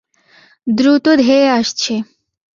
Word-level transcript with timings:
দ্রুত 0.67 1.05
ধেয়ে 1.19 1.47
আসছে। 1.51 1.93